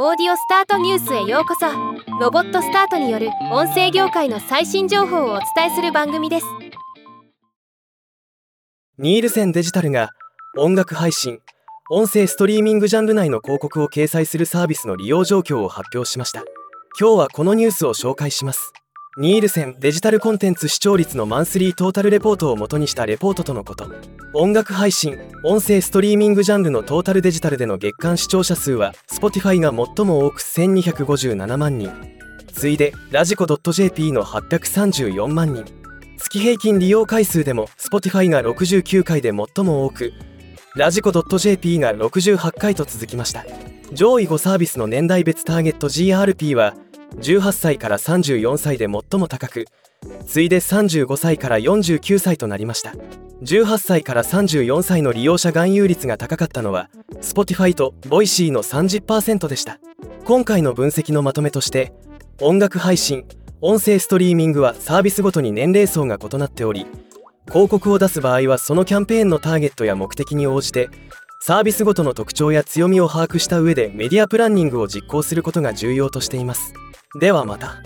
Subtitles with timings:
[0.00, 1.66] オーディオスタートニュースへようこそ。
[2.20, 6.46] ロボットスタートによる音声業界の最新情報をお伝えする番組です。
[8.96, 10.10] ニールセンデジタルが
[10.56, 11.40] 音楽配信
[11.90, 16.44] 音声ストリーミングジャンル内の広告を掲載するサービスの利用状況を発表しました。
[17.00, 18.72] 今日はこのニュースを紹介します。
[19.18, 23.90] ニールセンデジタルコンテンツ視聴率のマンスリートータルレポートを元にしたレポートとのこと。
[24.34, 31.90] 音楽配信音声ストリーミングジャンルのトータルデジタルでの月間視聴者数は Spotify が最も多く1257万人。
[32.52, 35.64] 次いでラジコ .jp の834万人。
[36.18, 40.12] 月平均利用回数でも Spotify が69回で最も多く。
[40.76, 43.46] ラジコ .jp が68回と続きました。
[43.94, 46.74] 上位5サービスの年代別ターゲット GRP は
[47.16, 49.64] 18歳から34歳で最も高く。
[50.26, 52.92] 次いで35歳から49歳となりました。
[53.42, 59.78] 18歳から34歳の利用者含有率が高かったのは Spotify と Voicy の30%でした
[60.24, 61.92] 今回の分析のまとめとして
[62.40, 63.26] 音楽配信
[63.60, 66.86] 音声ストリーミングはサービスごとに年齢層が異なっており
[67.48, 70.90] 広告を出す場合はそのキャンペーンのターゲットや目的に応じて
[71.40, 76.74] サービスごとの特徴や強みを把握した上でメディアプランニングを実行することが重要としています
[77.20, 77.82] ではまた。